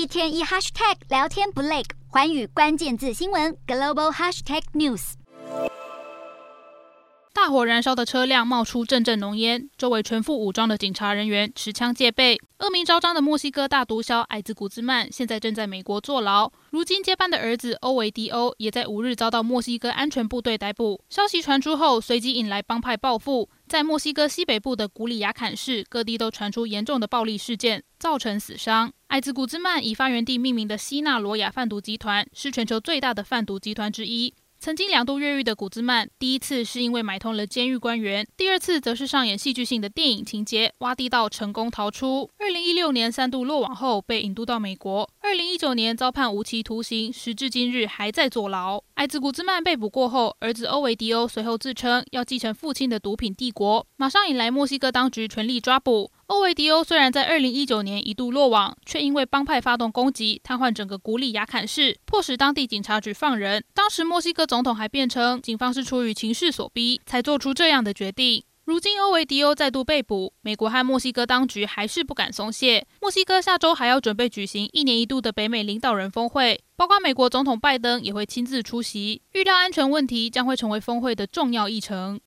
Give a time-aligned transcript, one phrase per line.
[0.00, 5.12] 一天一 hashtag 聊天不累，寰宇关键字新闻 global hashtag news。
[7.34, 12.40] 大火燃烧的车辆冒出阵阵浓烟，周围全副武装的警察人员持枪戒备。
[12.60, 21.04] 恶名昭彰的墨西哥大毒枭艾兹古兹曼现在正在美国坐牢，如今接班的儿子欧维迪欧也在五日遭到墨西哥安全部队逮捕。
[21.10, 28.94] 消息传出后，随即引来帮派报复，在墨西哥西北部的古里亚坎市各地都传出严重的暴力事件，造成死伤。
[29.10, 34.32] 艾兹古兹曼以发源地命名的西纳罗亚贩毒集团是全球最大的贩毒集团之一。
[34.60, 42.30] 曾经两度越狱的古兹曼，第一次是因为买通了监狱官员，第二次则是上演戏剧性的电影情节，挖地道成功逃出。
[42.38, 45.10] 二零一六年三度落网后，被引渡到美国。
[45.22, 48.80] 二零一九年遭判无期徒刑，时至今日还在坐牢。
[48.94, 56.12] 艾兹古兹曼被捕过后，儿子欧维迪欧随后自称要继承父亲的毒品帝国，马上引来墨西哥当局全力抓捕。
[56.30, 63.64] 欧维迪欧虽然在二零一九年一度落网，却因为帮派发动攻击，瘫痪整个古里亚坎市，迫使当地警察局放人。
[63.74, 68.44] 当时墨西哥总统还辩称，警方是出于情势所逼，才做出这样的决定。
[68.64, 72.86] 如今欧维迪欧再度被捕，美国和墨西哥当局还是不敢松懈。
[73.00, 82.16] 墨西哥下周还要准备举行一年一度的北美领导人峰会，包括美国总统拜登也会亲自出席，预料安全问题将会成为峰会的重要议程。